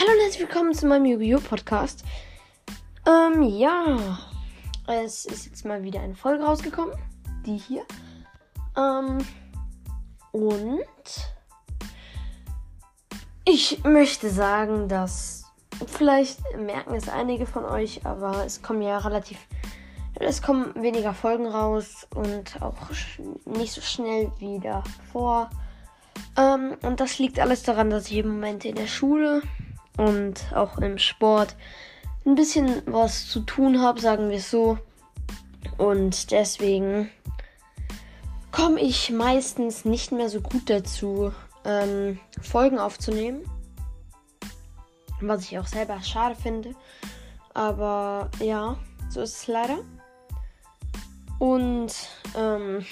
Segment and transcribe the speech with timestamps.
[0.00, 1.40] Hallo und herzlich willkommen zu meinem Yu-Gi-Oh!
[1.40, 2.04] Podcast.
[3.04, 4.16] Ähm, ja.
[4.86, 6.94] Es ist jetzt mal wieder eine Folge rausgekommen.
[7.44, 7.84] Die hier.
[8.76, 9.18] Ähm,
[10.30, 10.84] und
[13.44, 15.42] ich möchte sagen, dass
[15.88, 19.48] vielleicht merken es einige von euch, aber es kommen ja relativ.
[20.14, 22.76] Es kommen weniger Folgen raus und auch
[23.46, 25.50] nicht so schnell wieder vor.
[26.36, 29.42] Ähm, und das liegt alles daran, dass ich im Moment in der Schule
[29.98, 31.54] und auch im Sport
[32.24, 34.78] ein bisschen was zu tun habe, sagen wir es so.
[35.76, 37.10] Und deswegen
[38.50, 41.32] komme ich meistens nicht mehr so gut dazu,
[41.64, 43.42] ähm, Folgen aufzunehmen.
[45.20, 46.74] Was ich auch selber schade finde.
[47.54, 48.78] Aber ja,
[49.10, 49.78] so ist es leider.
[51.38, 51.92] Und
[52.36, 52.84] ähm,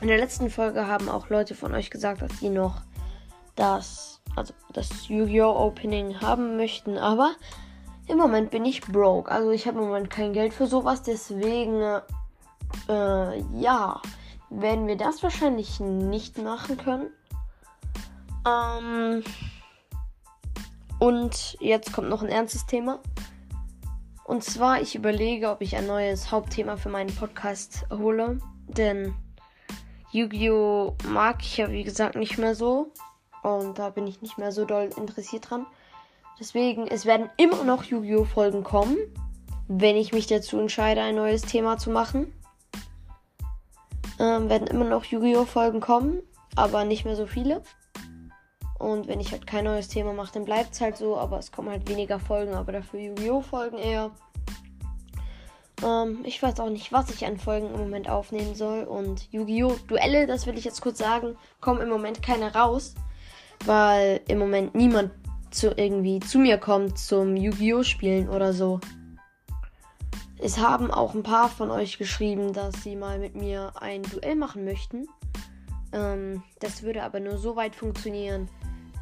[0.00, 2.82] in der letzten Folge haben auch Leute von euch gesagt, dass sie noch
[3.56, 5.66] das also das Yu-Gi-Oh!
[5.66, 7.34] Opening haben möchten, aber
[8.08, 9.30] im Moment bin ich broke.
[9.30, 12.00] Also ich habe im Moment kein Geld für sowas, deswegen
[12.88, 14.00] äh, ja,
[14.50, 17.10] werden wir das wahrscheinlich nicht machen können.
[18.46, 19.22] Ähm,
[20.98, 23.00] und jetzt kommt noch ein ernstes Thema.
[24.24, 28.38] Und zwar, ich überlege, ob ich ein neues Hauptthema für meinen Podcast hole.
[28.68, 29.14] Denn
[30.12, 30.96] Yu-Gi-Oh!
[31.08, 32.92] mag ich ja, wie gesagt, nicht mehr so.
[33.42, 35.66] Und da bin ich nicht mehr so doll interessiert dran.
[36.38, 38.24] Deswegen, es werden immer noch Yu-Gi-Oh!
[38.24, 38.96] Folgen kommen,
[39.68, 42.32] wenn ich mich dazu entscheide, ein neues Thema zu machen.
[44.18, 45.44] Ähm, werden immer noch Yu-Gi-Oh!
[45.44, 46.22] Folgen kommen,
[46.56, 47.62] aber nicht mehr so viele.
[48.78, 51.52] Und wenn ich halt kein neues Thema mache, dann bleibt es halt so, aber es
[51.52, 53.40] kommen halt weniger Folgen, aber dafür Yu-Gi-Oh!
[53.42, 54.10] Folgen eher.
[55.84, 58.84] Ähm, ich weiß auch nicht, was ich an Folgen im Moment aufnehmen soll.
[58.84, 59.76] Und Yu-Gi-Oh!
[59.88, 62.94] Duelle, das will ich jetzt kurz sagen, kommen im Moment keine raus
[63.66, 65.12] weil im Moment niemand
[65.50, 67.82] zu irgendwie zu mir kommt zum Yu-Gi-Oh!
[67.82, 68.80] spielen oder so.
[70.38, 74.34] Es haben auch ein paar von euch geschrieben, dass sie mal mit mir ein Duell
[74.34, 75.06] machen möchten.
[75.92, 78.48] Ähm, das würde aber nur so weit funktionieren,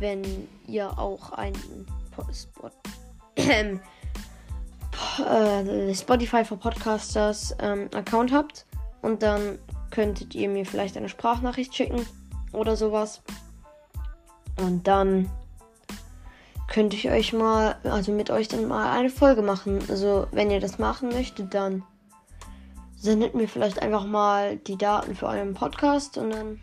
[0.00, 0.22] wenn
[0.66, 1.86] ihr auch einen
[5.26, 8.66] äh, Spotify for Podcasters ähm, Account habt.
[9.00, 9.58] Und dann
[9.90, 12.04] könntet ihr mir vielleicht eine Sprachnachricht schicken
[12.52, 13.22] oder sowas.
[14.60, 15.30] Und dann
[16.68, 19.80] könnte ich euch mal, also mit euch dann mal eine Folge machen.
[19.88, 21.82] Also wenn ihr das machen möchtet, dann
[22.96, 26.60] sendet mir vielleicht einfach mal die Daten für euren Podcast und dann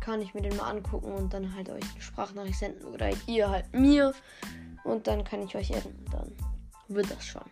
[0.00, 3.50] kann ich mir den mal angucken und dann halt euch eine Sprachnachricht senden oder ihr
[3.50, 4.14] halt mir
[4.84, 6.04] und dann kann ich euch enden.
[6.12, 6.32] Dann
[6.88, 7.42] wird das schon.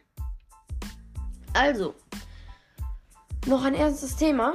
[1.55, 1.95] Also,
[3.47, 4.55] noch ein ernstes Thema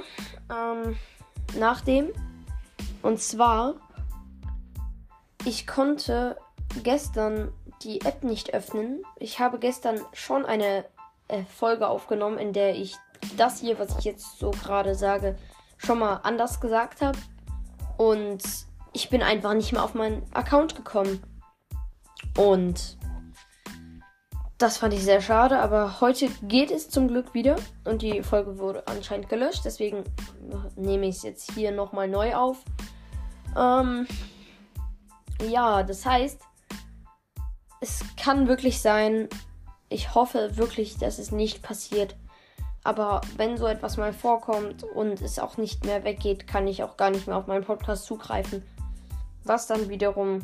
[0.50, 0.96] ähm,
[1.60, 2.10] nach dem.
[3.02, 3.76] Und zwar
[5.46, 6.38] ich konnte
[6.84, 7.52] gestern
[7.84, 9.04] die App nicht öffnen.
[9.18, 10.86] Ich habe gestern schon eine
[11.28, 12.96] äh, Folge aufgenommen, in der ich
[13.38, 15.38] das hier, was ich jetzt so gerade sage,
[15.78, 17.18] schon mal anders gesagt habe.
[17.98, 18.44] Und
[18.94, 21.22] ich bin einfach nicht mehr auf meinen Account gekommen.
[22.38, 22.98] Und
[24.58, 28.60] das fand ich sehr schade, aber heute geht es zum Glück wieder und die Folge
[28.60, 29.66] wurde anscheinend gelöscht.
[29.66, 30.04] Deswegen
[30.76, 32.58] nehme ich es jetzt hier nochmal neu auf.
[33.58, 34.08] Ähm,
[35.50, 36.42] ja, das heißt,
[37.80, 39.28] es kann wirklich sein,
[39.90, 42.16] ich hoffe wirklich, dass es nicht passiert.
[42.84, 46.98] Aber wenn so etwas mal vorkommt und es auch nicht mehr weggeht, kann ich auch
[46.98, 48.64] gar nicht mehr auf meinen Podcast zugreifen.
[49.44, 50.42] Was dann wiederum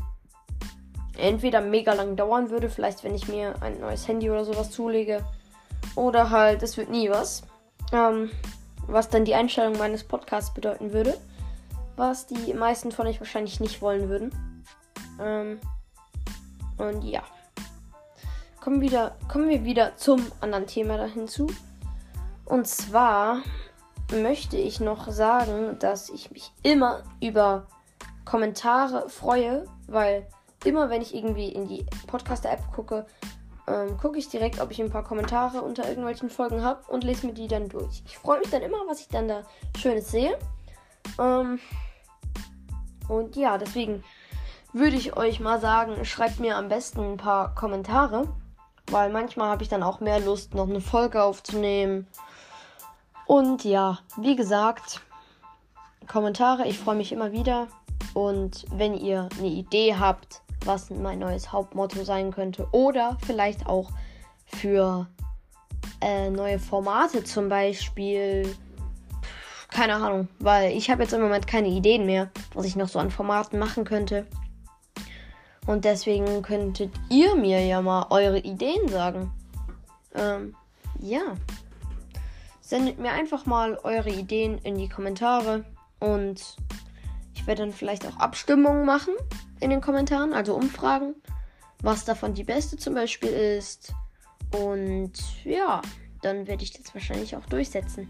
[1.17, 5.25] entweder mega lang dauern würde, vielleicht wenn ich mir ein neues Handy oder sowas zulege.
[5.95, 7.43] Oder halt, es wird nie was.
[7.91, 8.29] Ähm,
[8.87, 11.17] was dann die Einstellung meines Podcasts bedeuten würde.
[11.95, 14.31] Was die meisten von euch wahrscheinlich nicht wollen würden.
[15.19, 15.59] Ähm,
[16.77, 17.23] und ja.
[18.61, 21.47] Kommen, wieder, kommen wir wieder zum anderen Thema da hinzu.
[22.45, 23.41] Und zwar
[24.11, 27.67] möchte ich noch sagen, dass ich mich immer über
[28.25, 30.27] Kommentare freue, weil
[30.65, 33.05] immer wenn ich irgendwie in die Podcaster-App gucke,
[33.67, 37.27] ähm, gucke ich direkt, ob ich ein paar Kommentare unter irgendwelchen Folgen habe und lese
[37.27, 38.01] mir die dann durch.
[38.05, 39.43] Ich freue mich dann immer, was ich dann da
[39.77, 40.37] Schönes sehe.
[41.19, 41.59] Ähm,
[43.07, 44.03] und ja, deswegen
[44.77, 48.27] würde ich euch mal sagen, schreibt mir am besten ein paar Kommentare,
[48.91, 52.07] weil manchmal habe ich dann auch mehr Lust, noch eine Folge aufzunehmen.
[53.25, 55.01] Und ja, wie gesagt,
[56.07, 57.67] Kommentare, ich freue mich immer wieder.
[58.13, 63.91] Und wenn ihr eine Idee habt, was mein neues Hauptmotto sein könnte, oder vielleicht auch
[64.45, 65.07] für
[66.01, 68.55] äh, neue Formate zum Beispiel,
[69.69, 72.99] keine Ahnung, weil ich habe jetzt im Moment keine Ideen mehr, was ich noch so
[72.99, 74.25] an Formaten machen könnte.
[75.67, 79.31] Und deswegen könntet ihr mir ja mal eure Ideen sagen.
[80.15, 80.55] Ähm,
[80.99, 81.35] ja.
[82.61, 85.65] Sendet mir einfach mal eure Ideen in die Kommentare
[85.99, 86.57] und
[87.33, 89.13] ich werde dann vielleicht auch Abstimmungen machen
[89.59, 91.15] in den Kommentaren, also Umfragen,
[91.81, 93.93] was davon die beste zum Beispiel ist.
[94.53, 95.81] Und ja,
[96.21, 98.09] dann werde ich das wahrscheinlich auch durchsetzen.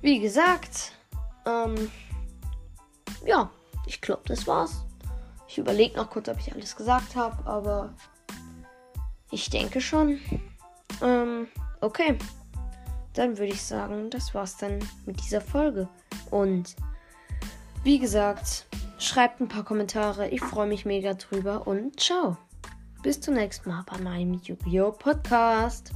[0.00, 0.92] Wie gesagt,
[1.46, 1.90] ähm,
[3.26, 3.50] ja,
[3.86, 4.84] ich glaube, das war's.
[5.48, 7.94] Ich überlege noch kurz, ob ich alles gesagt habe, aber
[9.30, 10.20] ich denke schon.
[11.02, 11.48] Ähm,
[11.80, 12.18] okay.
[13.14, 15.88] Dann würde ich sagen, das war's dann mit dieser Folge.
[16.30, 16.76] Und
[17.82, 18.66] wie gesagt,
[18.98, 20.28] schreibt ein paar Kommentare.
[20.28, 22.36] Ich freue mich mega drüber und ciao.
[23.02, 24.92] Bis zum nächsten Mal bei meinem Yu-Gi-Oh!
[24.92, 25.92] Podcast.